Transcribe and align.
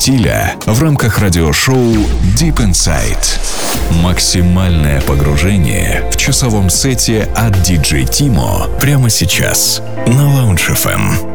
стиля 0.00 0.54
в 0.64 0.82
рамках 0.82 1.18
радиошоу 1.18 1.92
Deep 2.34 2.56
Inside. 2.56 3.38
Максимальное 4.02 4.98
погружение 5.02 6.08
в 6.10 6.16
часовом 6.16 6.70
сете 6.70 7.28
от 7.36 7.54
DJ 7.56 8.04
Timo 8.08 8.80
прямо 8.80 9.10
сейчас 9.10 9.82
на 10.06 10.22
Lounge 10.22 10.72
FM. 10.72 11.28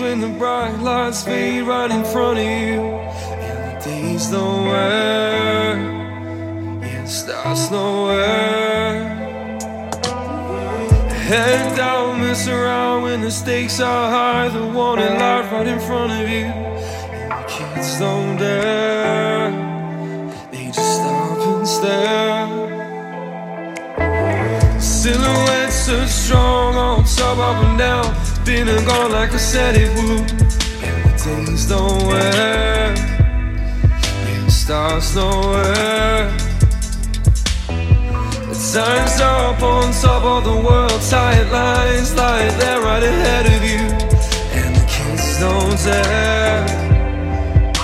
when 0.00 0.20
the 0.20 0.38
bright 0.38 0.76
lights 0.82 1.22
fade 1.22 1.62
right 1.62 1.90
in 1.90 2.04
front 2.04 2.36
of 2.36 2.44
you 2.44 3.04
Don't 3.84 4.64
work 4.64 5.78
Yeah, 6.80 7.02
it 7.02 7.06
starts 7.06 7.70
nowhere. 7.70 9.04
Head 11.28 11.76
down, 11.76 12.20
mess 12.20 12.48
around 12.48 13.02
when 13.02 13.20
the 13.20 13.30
stakes 13.30 13.80
are 13.80 14.10
high. 14.10 14.48
The 14.48 14.66
warning 14.68 15.18
light 15.18 15.52
right 15.52 15.66
in 15.66 15.78
front 15.80 16.12
of 16.12 16.28
you. 16.30 16.46
And 16.46 17.30
the 17.30 17.44
kids 17.46 17.98
don't 17.98 18.38
dare. 18.38 19.50
They 20.50 20.66
just 20.68 20.94
stop 20.96 21.38
and 21.38 21.68
stare. 21.68 22.48
Silhouettes 24.80 25.74
so 25.74 26.06
strong 26.06 26.74
on 26.74 27.04
top, 27.04 27.36
up 27.36 27.62
and 27.64 27.78
down. 27.78 28.14
Been 28.46 28.66
and 28.66 28.86
gone 28.86 29.12
like 29.12 29.32
I 29.32 29.36
said 29.36 29.76
it 29.76 29.90
would. 29.96 30.30
And 30.82 31.04
the 31.04 31.44
days 31.46 31.66
don't 31.68 32.06
wear, 32.06 33.13
stars 34.64 35.14
nowhere. 35.14 36.32
The 38.48 38.56
time's 38.72 39.20
up 39.20 39.62
on 39.62 39.92
top 39.92 40.24
of 40.24 40.44
the 40.44 40.56
world, 40.66 41.00
tight 41.10 41.44
lines 41.52 42.14
like 42.14 42.50
they're 42.56 42.80
right 42.80 43.02
ahead 43.02 43.46
of 43.56 43.62
you. 43.62 43.84
And 44.58 44.74
the 44.74 44.86
kids 44.94 45.38
don't 45.38 45.76
dare, 45.84 46.66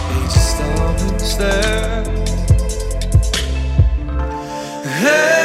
they 0.09 0.23
just 0.35 0.51
stop 0.57 1.01
and 1.01 1.21
stare. 1.21 2.05
Hey. 5.03 5.41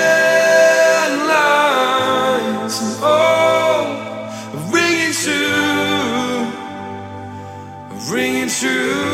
your 8.61 9.05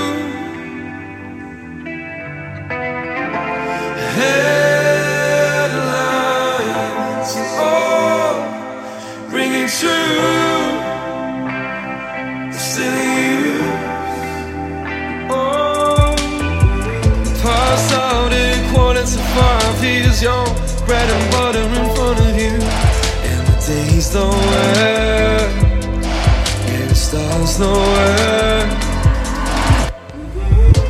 nowhere. 27.62 28.66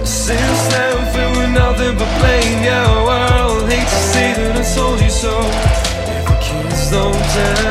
Since 0.05 0.61
then, 0.71 0.97
filled 1.13 1.37
with 1.37 1.51
nothing 1.61 1.93
but 1.99 2.11
blame. 2.19 2.63
Yeah, 2.63 2.87
well, 3.07 3.65
I 3.65 3.69
hate 3.71 3.89
to 3.95 3.99
say 4.11 4.27
that 4.37 4.53
I 4.61 4.63
told 4.75 4.99
you 5.05 5.13
so. 5.23 5.33
If 6.15 6.23
the 6.29 6.35
kids 6.45 6.81
don't 6.91 7.21
dare, 7.35 7.70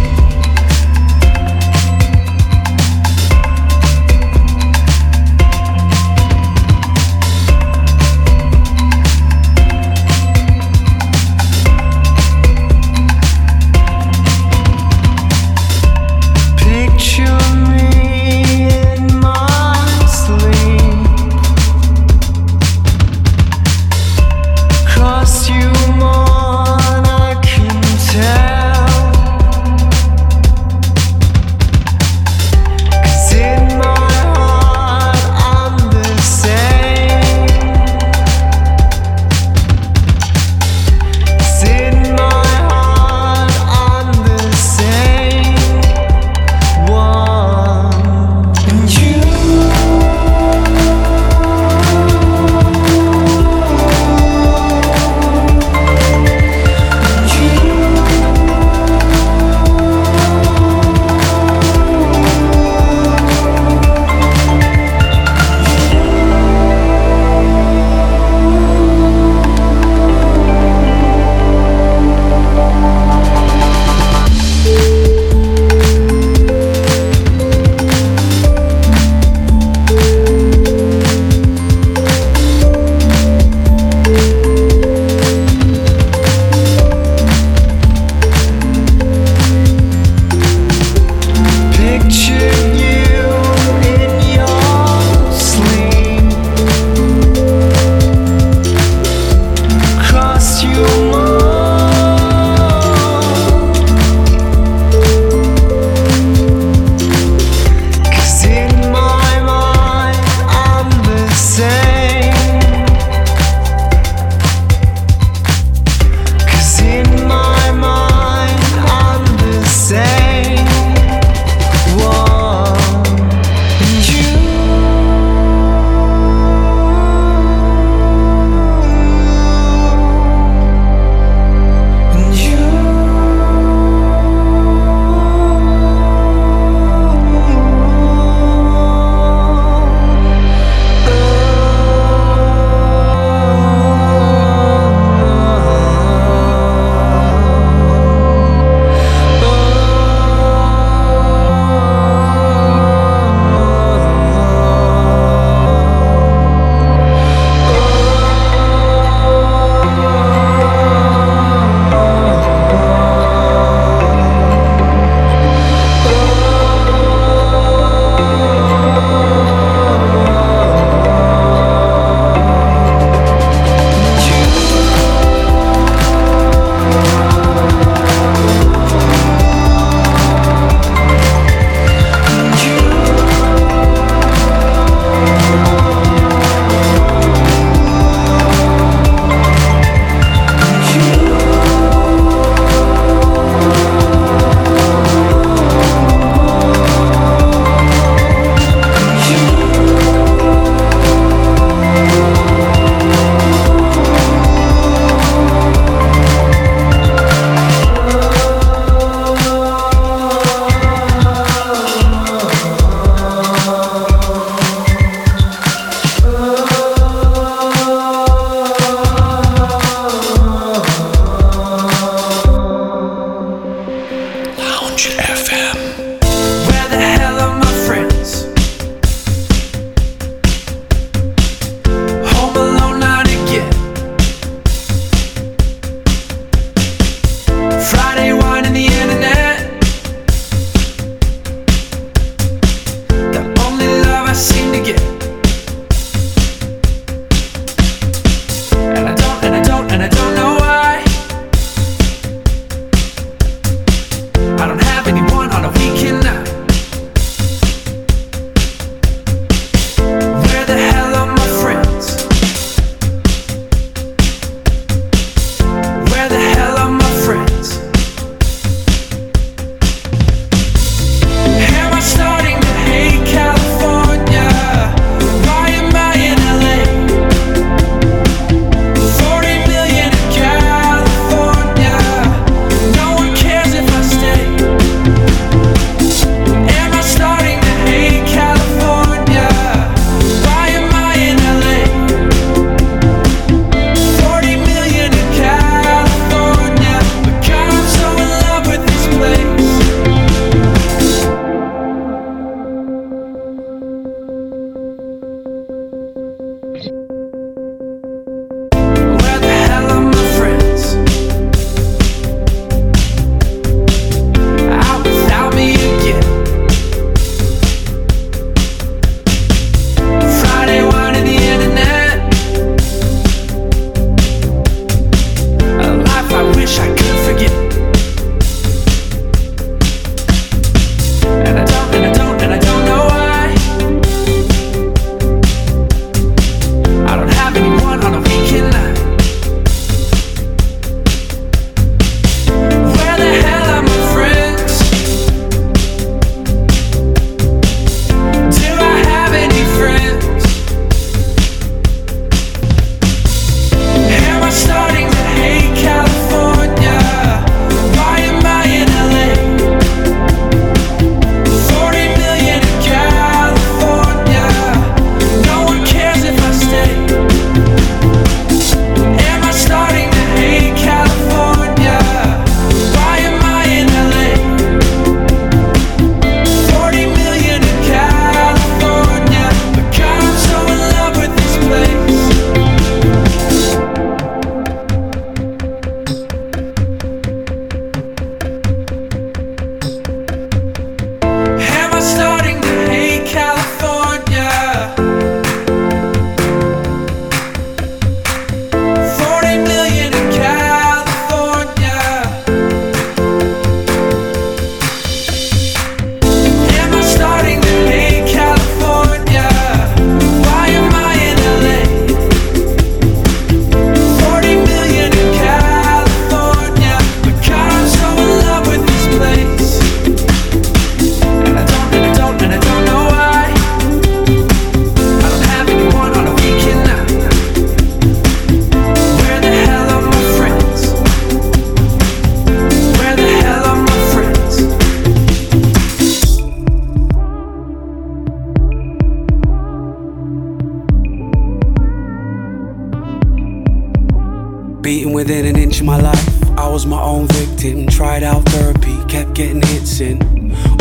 Tried 447.87 448.23
out 448.23 448.43
therapy, 448.45 448.97
kept 449.07 449.33
getting 449.33 449.61
hits 449.61 449.99
in. 449.99 450.21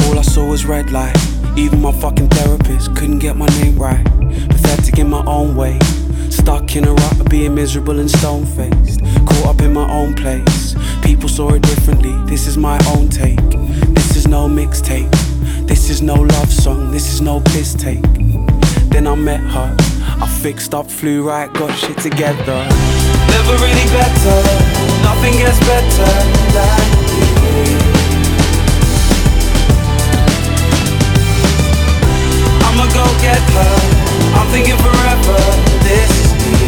All 0.05 0.19
I 0.19 0.23
saw 0.23 0.49
was 0.49 0.65
red 0.65 0.91
light. 0.91 1.17
Even 1.57 1.81
my 1.81 1.93
fucking 1.93 2.29
therapist 2.29 2.95
couldn't 2.97 3.19
get 3.19 3.37
my 3.37 3.47
name 3.61 3.79
right. 3.79 4.05
Pathetic 4.49 4.99
in 4.99 5.09
my 5.11 5.23
own 5.27 5.55
way. 5.55 5.79
Stuck 6.31 6.77
in 6.77 6.87
a 6.87 6.93
rut 6.93 7.21
of 7.21 7.29
being 7.29 7.55
miserable 7.55 7.99
and 7.99 8.11
stone 8.11 8.47
faced. 8.47 9.01
Caught 9.27 9.47
up 9.47 9.61
in 9.61 9.73
my 9.73 9.91
own 9.91 10.15
place. 10.15 10.75
People 11.03 11.29
saw 11.29 11.55
it 11.55 11.63
differently. 11.63 12.15
This 12.27 12.47
is 12.47 12.57
my 12.57 12.79
own 12.89 13.09
take. 13.09 13.51
This 13.95 14.17
is 14.17 14.27
no 14.27 14.49
mixtape. 14.49 15.11
This 15.67 15.91
is 15.91 16.03
no 16.03 16.15
love 16.15 16.53
song. 16.53 16.91
This 16.91 17.13
is 17.13 17.21
no 17.21 17.41
piss 17.41 17.75
take. 17.75 18.03
Then 18.91 19.07
I 19.07 19.15
met 19.15 19.41
her. 19.41 19.77
I 20.23 20.27
fixed 20.43 20.75
up, 20.75 20.91
flew 20.91 21.29
right, 21.29 21.53
got 21.53 21.77
shit 21.77 21.99
together. 21.99 22.67
Never 23.35 23.55
really 23.65 23.87
better. 23.91 24.39
Nothing 25.03 25.35
gets 25.43 25.61
better 25.61 26.13
than 26.57 26.87
you. 27.17 27.79
I'ma 32.67 32.87
go 32.99 33.05
get 33.21 33.43
her. 33.57 33.77
I'm 34.39 34.49
thinking 34.53 34.79
forever. 34.87 35.41
This 35.87 36.13
is 36.25 36.31
you. 36.45 36.67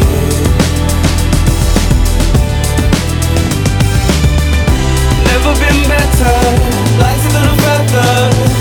Never 5.29 5.53
been 5.63 5.79
better. 5.87 6.73
Than 7.33 7.45
a 7.47 7.55
feather. 7.55 8.52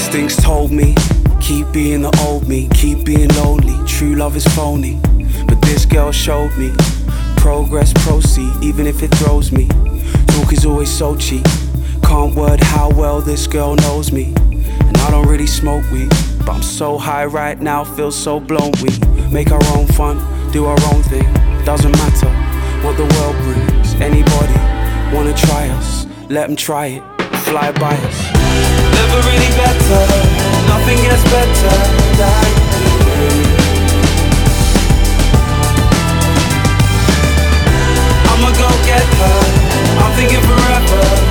Instincts 0.00 0.42
told 0.42 0.72
me, 0.72 0.94
keep 1.40 1.70
being 1.72 2.00
the 2.00 2.24
old 2.26 2.48
me, 2.48 2.68
keep 2.72 3.04
being 3.04 3.28
lonely. 3.36 3.76
True 3.86 4.14
love 4.14 4.34
is 4.34 4.46
phony, 4.56 4.98
but 5.46 5.60
this 5.60 5.84
girl 5.84 6.10
showed 6.10 6.56
me. 6.56 6.72
Progress, 7.36 7.92
proceed, 7.92 8.50
even 8.62 8.86
if 8.86 9.02
it 9.02 9.14
throws 9.16 9.52
me. 9.52 9.68
Talk 10.26 10.54
is 10.54 10.64
always 10.64 10.90
so 10.90 11.14
cheap. 11.16 11.44
Can't 12.02 12.34
word 12.34 12.60
how 12.60 12.88
well 12.90 13.20
this 13.20 13.46
girl 13.46 13.76
knows 13.76 14.10
me. 14.10 14.32
And 14.34 14.96
I 14.96 15.10
don't 15.10 15.28
really 15.28 15.46
smoke 15.46 15.88
weed, 15.92 16.08
but 16.38 16.48
I'm 16.48 16.62
so 16.62 16.96
high 16.96 17.26
right 17.26 17.60
now, 17.60 17.84
feel 17.84 18.10
so 18.10 18.40
blown. 18.40 18.72
We 18.82 18.98
make 19.30 19.52
our 19.52 19.64
own 19.76 19.86
fun, 19.88 20.16
do 20.50 20.64
our 20.64 20.80
own 20.92 21.02
thing. 21.04 21.30
Doesn't 21.64 21.92
matter 21.92 22.30
what 22.82 22.96
the 22.96 23.06
world 23.16 23.36
brings. 23.44 23.94
Anybody 24.00 25.14
wanna 25.14 25.36
try 25.36 25.68
us? 25.68 26.06
Let 26.30 26.48
them 26.48 26.56
try 26.56 26.86
it, 26.86 27.02
fly 27.44 27.70
by 27.72 27.94
us. 27.94 28.79
Never 29.10 29.26
really 29.26 29.50
better, 29.56 30.06
nothing 30.68 30.98
gets 31.02 31.24
better 31.24 31.76
than 32.14 32.46
you. 32.78 33.26
I'ma 38.30 38.50
go 38.52 38.68
get 38.86 39.02
her. 39.18 39.40
I'm 39.98 40.12
thinking 40.14 40.40
forever. 40.42 41.29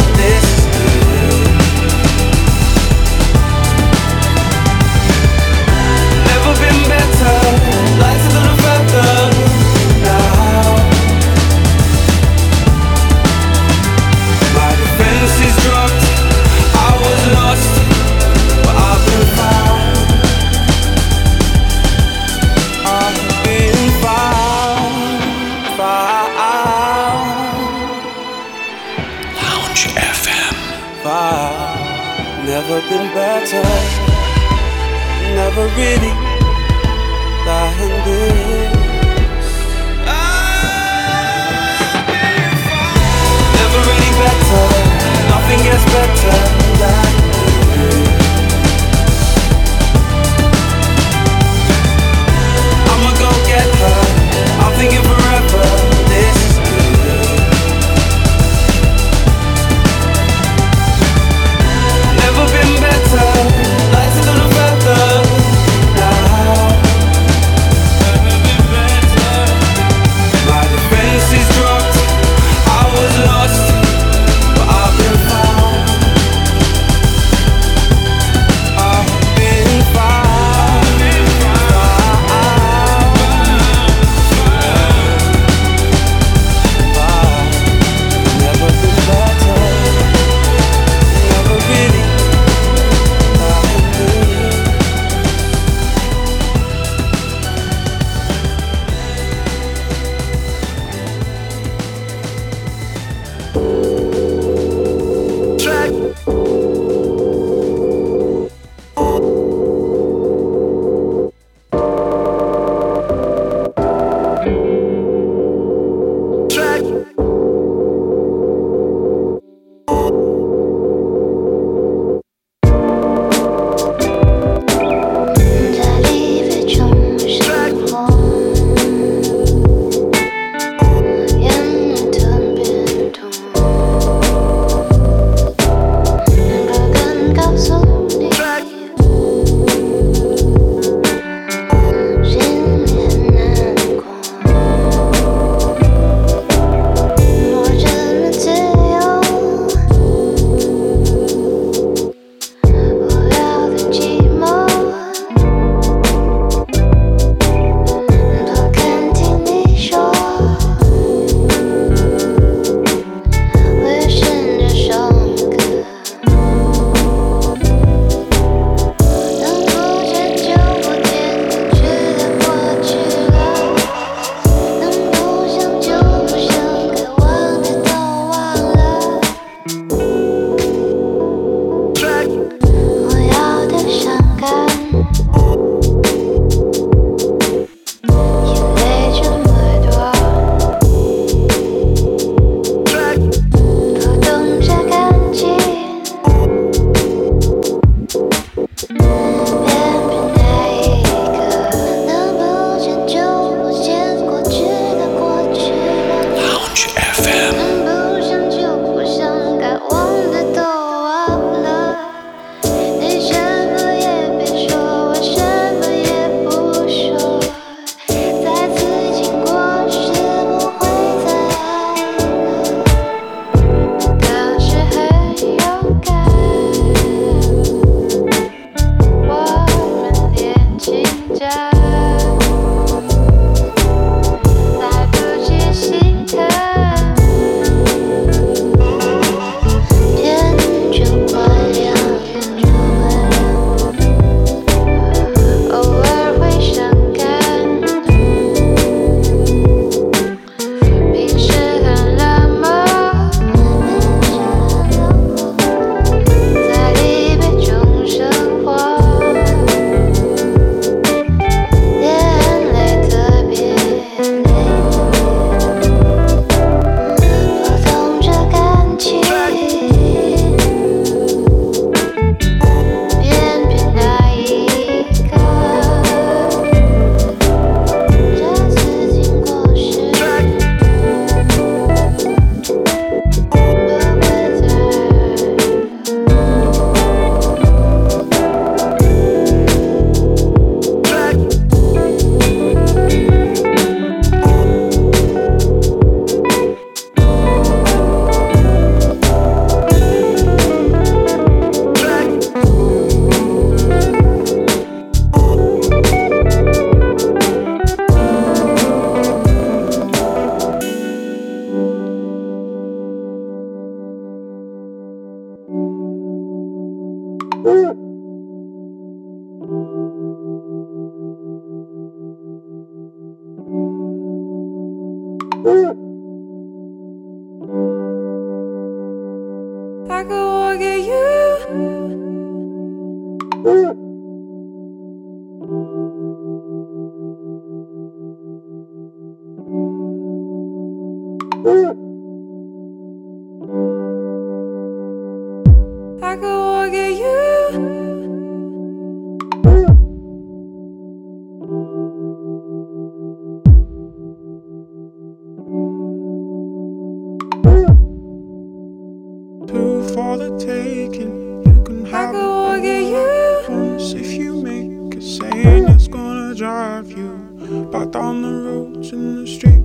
down 368.11 368.41
the 368.41 368.51
roads 368.51 369.11
in 369.11 369.35
the 369.35 369.47
street. 369.47 369.78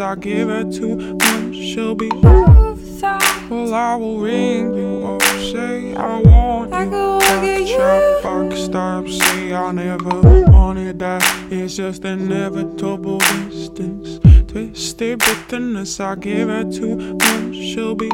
I 0.00 0.14
give 0.14 0.48
her 0.48 0.62
too 0.70 0.96
much, 0.96 1.54
she'll 1.54 1.94
be 1.94 2.08
Well, 2.08 3.74
I 3.74 3.96
will 3.96 4.20
ring 4.20 4.74
you 4.74 5.06
up, 5.06 5.22
say 5.22 5.94
I 5.96 6.20
want 6.20 6.72
I 6.72 6.84
you. 6.84 6.90
Go 6.90 7.18
get 7.40 7.76
Trap 7.76 8.22
fuck, 8.22 8.52
stop, 8.56 9.08
say 9.08 9.52
I 9.54 9.72
never 9.72 10.20
wanted 10.52 11.00
that. 11.00 11.22
It's 11.50 11.76
just 11.76 12.04
inevitable 12.04 13.18
distance. 13.18 14.20
Twisted 14.46 15.18
bitterness 15.18 15.98
I 15.98 16.14
give 16.14 16.48
her 16.48 16.70
too 16.70 16.96
much, 17.14 17.54
she'll 17.54 17.96
be 17.96 18.08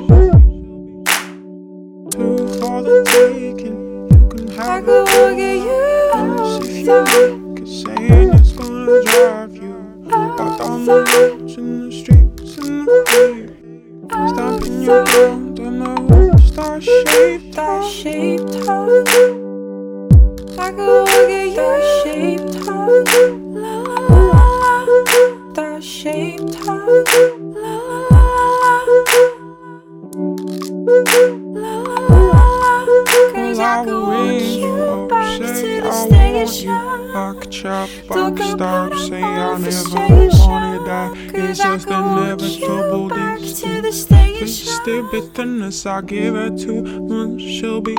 Akçap 37.15 37.89
backstops 38.09 39.09
say 39.09 39.23
I 39.23 39.57
never 39.57 40.01
wanted 40.43 40.85
that 40.85 41.13
It's 41.33 41.63
just 41.63 41.89
I 41.89 42.27
never 42.27 42.49
troubled 42.59 43.13
this 43.13 43.61
to 43.61 43.81
the 43.83 43.93
stage 43.93 44.41
This 44.41 44.81
bitterness 45.13 45.87
I 45.87 46.01
give 46.03 46.35
her 46.35 46.51
too 46.51 46.83
much 46.83 47.41
She'll 47.41 47.81
be 47.81 47.95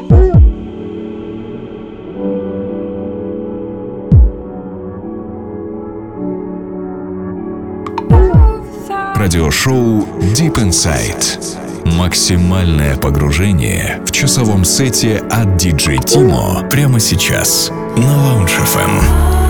радиошоу 9.16 10.06
Deep 10.36 10.58
Inside. 10.58 11.86
Максимальное 11.98 12.98
погружение 12.98 14.02
в 14.06 14.12
часовом 14.12 14.66
сете 14.66 15.24
от 15.32 15.48
DJ 15.56 15.98
Timo 16.04 16.68
прямо 16.70 17.00
сейчас 17.00 17.72
на 17.98 18.12
Lounge 18.14 18.60
FM. 18.66 19.45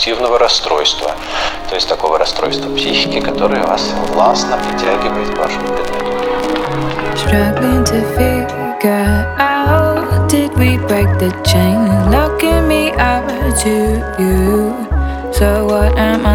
объективного 0.00 0.38
расстройства, 0.38 1.10
то 1.68 1.74
есть 1.74 1.86
такого 1.86 2.18
расстройства 2.18 2.74
психики, 2.74 3.20
которое 3.20 3.62
вас 3.64 3.92
властно 4.14 4.56
притягивает 4.56 5.34
к 5.34 5.38
вашему 5.38 5.66
предмету. 5.66 6.00
So 15.32 15.64
what 15.64 15.96
am 15.96 16.26
I? 16.26 16.29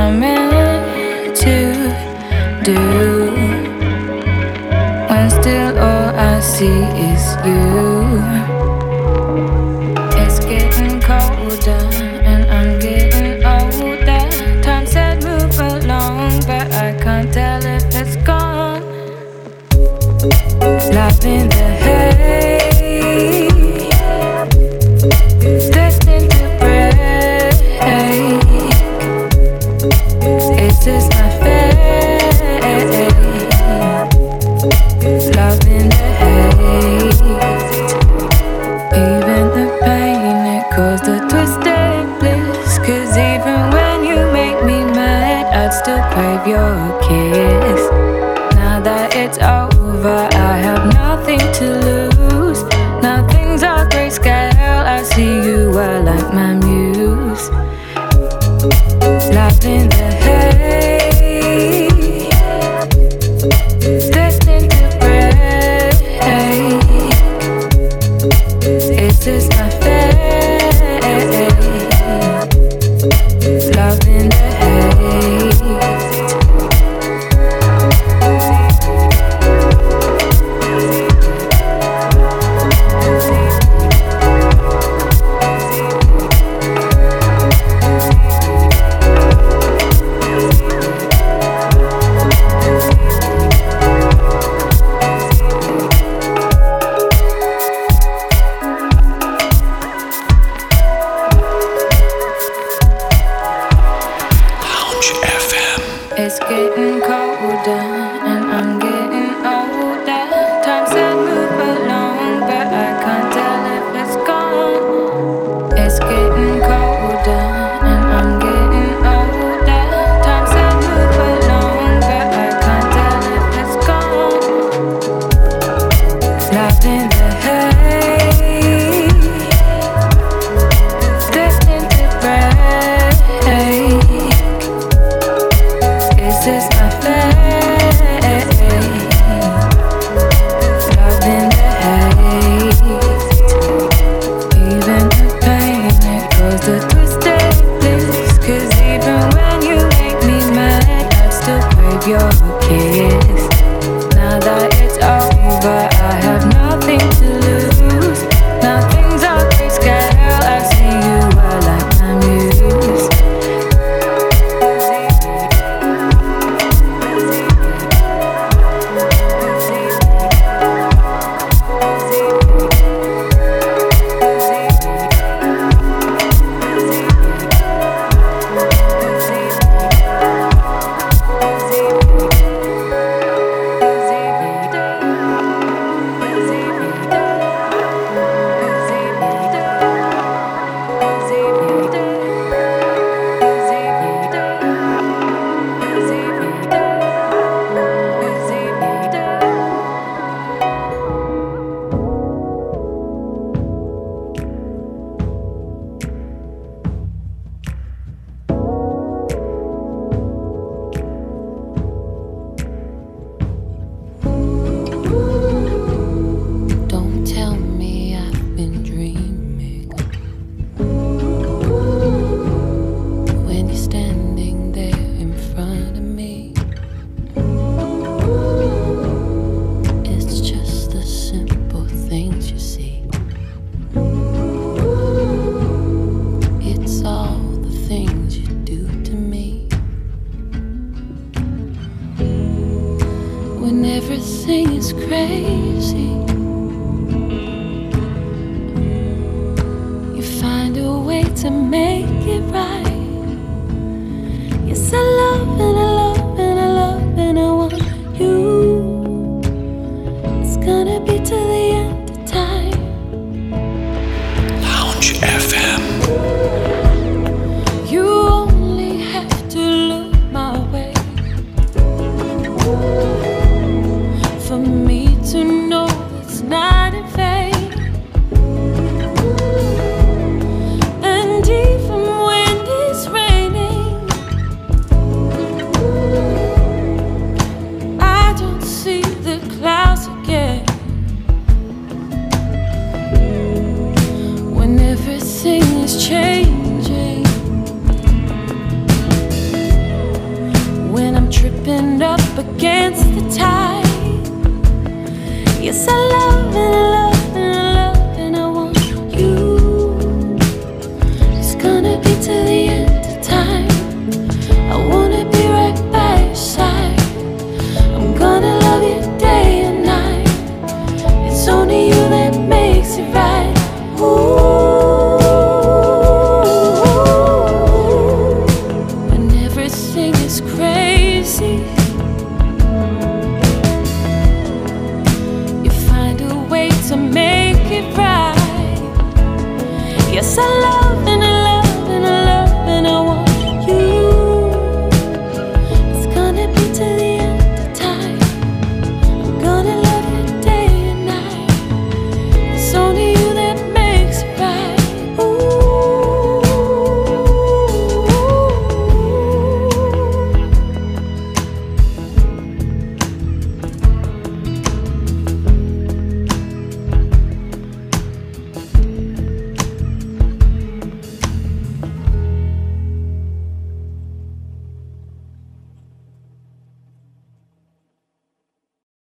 your 152.07 152.19
kiss. 152.61 153.34